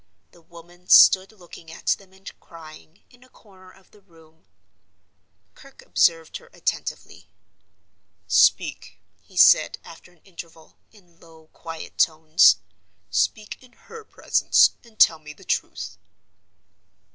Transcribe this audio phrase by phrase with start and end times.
[0.31, 4.47] The woman stood looking at them and crying, in a corner of the room.
[5.53, 7.29] Kirke observed her attentively.
[8.27, 12.55] "Speak," he said, after an interval, in low, quiet tones.
[13.11, 15.99] "Speak in her presence; and tell me the truth."